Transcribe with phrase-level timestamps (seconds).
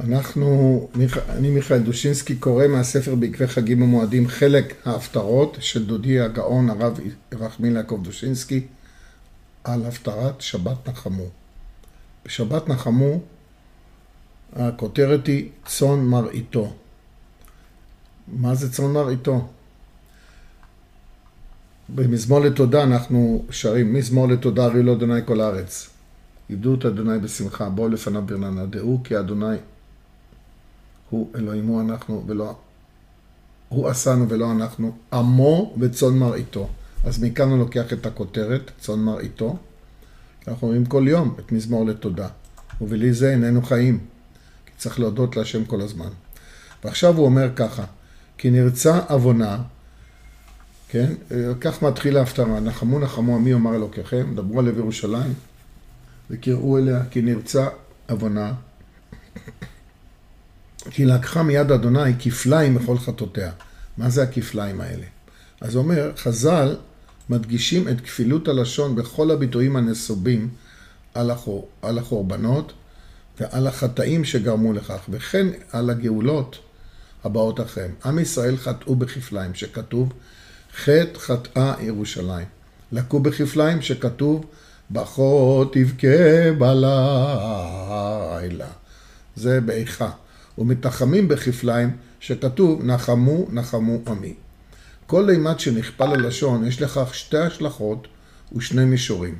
[0.00, 0.88] אנחנו,
[1.28, 7.00] אני מיכאל דושינסקי קורא מהספר בעקבי חגים ומועדים חלק ההפטרות של דודי הגאון הרב
[7.32, 8.66] רחמיל יעקב דושינסקי
[9.64, 11.24] על הפטרת שבת נחמו.
[12.24, 13.20] בשבת נחמו
[14.52, 16.74] הכותרת היא צאן מרעיתו.
[18.28, 19.48] מה זה צאן מרעיתו?
[21.88, 25.88] במזמור לתודה אנחנו שרים, מזמור לתודה הרי לו אדוני כל הארץ.
[26.50, 29.56] עבדו את אדוני בשמחה, בואו לפניו ברננה, דעו כי אדוני
[31.12, 32.54] הוא אלוהימו אנחנו ולא,
[33.68, 36.68] הוא עשנו ולא אנחנו, עמו וצאן מרעיתו.
[37.04, 39.56] אז מכאן הוא לוקח את הכותרת, צאן מרעיתו.
[40.48, 42.28] אנחנו אומרים כל יום את מזמור לתודה,
[42.80, 43.98] ובלי זה איננו חיים,
[44.66, 46.08] כי צריך להודות להשם כל הזמן.
[46.84, 47.84] ועכשיו הוא אומר ככה,
[48.38, 49.62] כי נרצה עוונה,
[50.88, 51.12] כן,
[51.60, 55.34] כך מתחיל ההפטרה, נחמו נחמו עמי אומר אלוקיכם, דברו על ירושלים,
[56.30, 57.68] וקראו אליה כי נרצה
[58.08, 58.52] עוונה.
[60.90, 63.52] כי לקחה מיד אדוני כפליים מכל חטאותיה.
[63.98, 65.04] מה זה הכפליים האלה?
[65.60, 66.76] אז אומר, חז"ל
[67.30, 70.48] מדגישים את כפילות הלשון בכל הביטויים הנסובים
[71.14, 72.72] על, החור, על החורבנות
[73.40, 76.58] ועל החטאים שגרמו לכך, וכן על הגאולות
[77.24, 77.94] הבאות אחריהם.
[78.04, 80.12] עם ישראל חטאו בכפליים, שכתוב
[80.76, 82.46] חטא חטאה ירושלים.
[82.92, 84.44] לקו בכפליים, שכתוב
[84.90, 85.22] בכה
[85.72, 87.52] תבכה בלילה.
[89.36, 90.10] זה באיכה.
[90.58, 94.34] ומתחמים בכפליים, שכתוב נחמו נחמו עמי.
[95.06, 98.08] כל אימת שנכפל הלשון יש לכך שתי השלכות
[98.56, 99.34] ושני מישורים.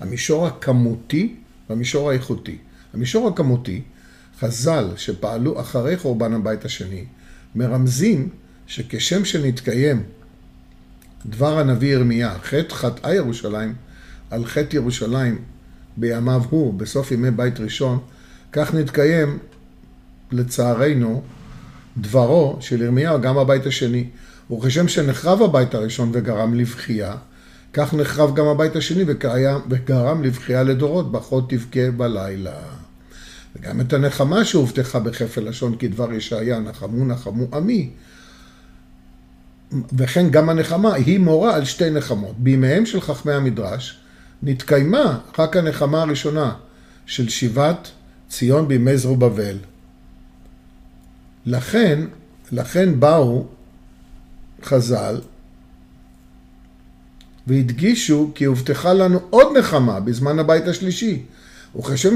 [0.00, 1.34] המישור הכמותי
[1.70, 2.58] והמישור האיכותי.
[2.94, 3.82] המישור הכמותי,
[4.40, 7.04] חז"ל שפעלו אחרי חורבן הבית השני,
[7.54, 8.28] מרמזים
[8.66, 10.02] שכשם שנתקיים
[11.26, 13.74] דבר הנביא ירמיה, חטא חטאה ירושלים,
[14.30, 15.38] על חטא ירושלים
[15.96, 17.98] בימיו הוא, בסוף ימי בית ראשון,
[18.52, 19.38] כך נתקיים
[20.34, 21.22] לצערנו,
[21.98, 24.06] דברו של ירמיהו גם הבית השני.
[24.50, 27.14] וכשם שנחרב הבית הראשון וגרם לבכייה,
[27.72, 29.04] כך נחרב גם הבית השני
[29.68, 32.52] וגרם לבכייה לדורות, ברכות תבכה בלילה.
[33.56, 37.90] וגם את הנחמה שהובטחה בכפל לשון כדבר ישעיה, נחמו נחמו עמי.
[39.98, 42.34] וכן גם הנחמה היא מורה על שתי נחמות.
[42.38, 43.98] בימיהם של חכמי המדרש
[44.42, 46.52] נתקיימה רק הנחמה הראשונה
[47.06, 47.90] של שיבת
[48.28, 49.56] ציון בימי זרובבל.
[51.46, 52.04] לכן,
[52.52, 53.44] לכן באו
[54.62, 55.20] חז"ל
[57.46, 61.22] והדגישו כי הובטחה לנו עוד נחמה בזמן הבית השלישי.
[61.78, 62.14] וכשם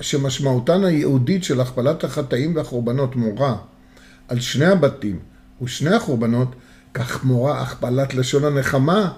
[0.00, 3.56] שמשמעותן הייעודית של הכפלת החטאים והחורבנות מורה
[4.28, 5.18] על שני הבתים
[5.62, 6.48] ושני החורבנות,
[6.94, 9.12] כך מורה הכפלת לשון הנחמה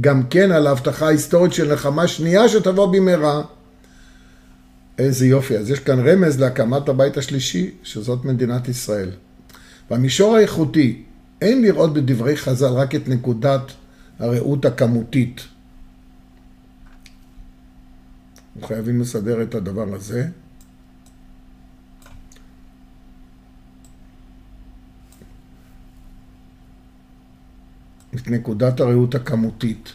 [0.00, 3.42] גם כן על ההבטחה ההיסטורית של נחמה שנייה שתבוא במהרה.
[4.98, 5.56] איזה יופי.
[5.56, 9.10] אז יש כאן רמז להקמת הבית השלישי, שזאת מדינת ישראל.
[9.90, 11.02] במישור האיכותי,
[11.40, 13.72] אין לראות בדברי חז"ל רק את נקודת
[14.18, 15.40] הראות הכמותית.
[18.56, 20.28] אנחנו חייבים לסדר את הדבר הזה.
[28.14, 29.92] את נקודת הראות הכמותית.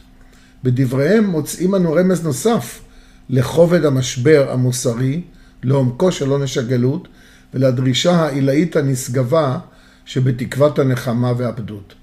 [0.64, 2.82] בדבריהם מוצאים אנו רמז נוסף
[3.30, 5.22] לכובד המשבר המוסרי,
[5.64, 7.08] לעומקו של עונש הגלות
[7.54, 9.60] ולדרישה העילאית הנשגבה
[10.06, 11.94] שבתקוות הנחמה והפדות.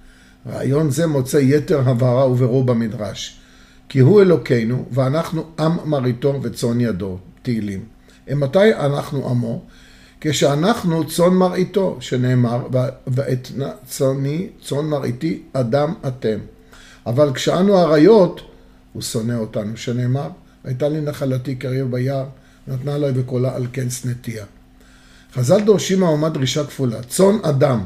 [0.49, 3.41] רעיון זה מוצא יתר הבהרה וברור במדרש.
[3.89, 7.85] כי הוא אלוקינו ואנחנו עם מריתו וצאן ידו, תהילים.
[8.31, 9.63] מתי אנחנו עמו?
[10.21, 12.67] כשאנחנו צאן מרעיתו, שנאמר,
[13.07, 13.49] ואת
[13.87, 16.39] צאני, צאן מרעיתי, אדם אתם.
[17.07, 18.41] אבל כשאנו אריות,
[18.93, 20.29] הוא שונא אותנו, שנאמר,
[20.67, 22.25] הייתה לי נחלתי קריב ביער,
[22.69, 24.45] נתנה עלי בקולה על כן שנאתיה.
[25.35, 27.85] חז"ל דורשים מהאומה דרישה כפולה, צאן אדם,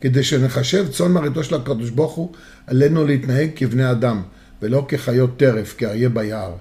[0.00, 2.32] כדי שנחשב צאן מרעיתו של הקדוש ברוך הוא,
[2.66, 4.22] עלינו להתנהג כבני אדם,
[4.62, 6.52] ולא כחיות טרף, כאריה ביער.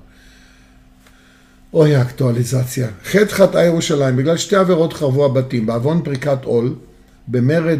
[1.74, 2.88] אוי האקטואליזציה.
[3.06, 6.76] חטא חטאה ירושלים, בגלל שתי עבירות חרבו הבתים, בעוון פריקת עול,
[7.28, 7.80] במרד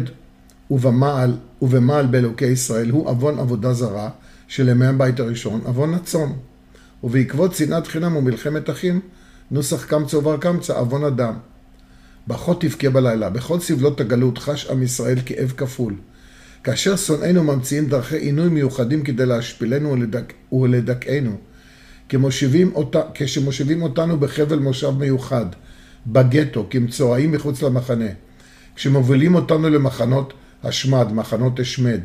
[0.70, 4.10] ובמעל, ובמעל באלוקי ישראל, הוא עוון עבודה זרה
[4.48, 6.32] של ימי הבית הראשון, עוון הצאן.
[7.04, 9.00] ובעקבות שנאת חינם ומלחמת אחים,
[9.50, 11.34] נוסח קמצא ובר קמצא, עוון אדם.
[12.26, 15.94] ברכות תבכה בלילה, בכל סבלות הגלות חש עם ישראל כאב כפול.
[16.64, 20.32] כאשר שונאינו ממציאים דרכי עינוי מיוחדים כדי להשפילנו ולדכ...
[20.52, 21.36] ולדכאנו,
[22.74, 22.96] אות...
[23.14, 25.46] כשמושיבים אותנו בחבל מושב מיוחד,
[26.06, 28.08] בגטו, כמצורעים מחוץ למחנה,
[28.76, 32.00] כשמובילים אותנו למחנות השמד, מחנות השמד,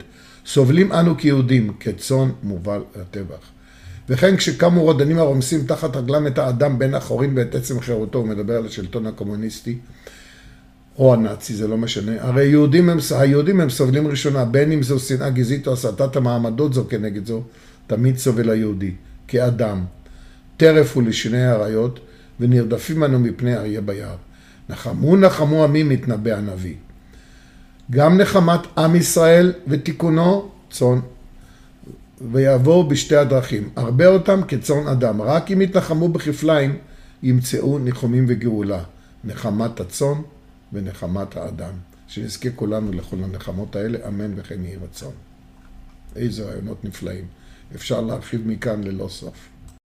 [0.46, 3.59] סובלים אנו כיהודים, כצאן מובל לטבח.
[4.10, 8.58] וכן כשקמו רודנים הרומסים תחת רגלם את האדם בין החורים ואת עצם חירותו, הוא מדבר
[8.58, 9.78] על השלטון הקומוניסטי,
[10.98, 12.12] או הנאצי, זה לא משנה.
[12.20, 16.74] הרי יהודים הם, היהודים הם סובלים ראשונה, בין אם זו שנאה גזעית או הסטת המעמדות
[16.74, 17.42] זו כנגד זו,
[17.88, 18.92] תמיד סובל היהודי,
[19.28, 19.86] כאדם.
[20.58, 22.00] טרף הוא לשני האריות,
[22.40, 24.16] ונרדפים אנו מפני אריה ביער.
[24.70, 26.76] נחמו נחמו עמי מתנבא הנביא.
[27.92, 31.00] גם נחמת עם ישראל ותיקונו צאן,
[32.32, 33.70] ויעבור בשתי הדרכים.
[33.76, 35.22] הרבה אותם כצאן אדם.
[35.22, 36.78] רק אם יתנחמו בכפליים,
[37.24, 38.84] ימצאו ניחומים וגאולה.
[39.24, 40.22] נחמת הצאן
[40.74, 41.74] ונחמת האדם.
[42.08, 45.14] שנזכה כולנו לכל הנחמות האלה, אמן וכן יהי רצון.
[46.16, 47.26] איזה רעיונות נפלאים.
[47.76, 49.50] אפשר להרחיב מכאן ללא סוף.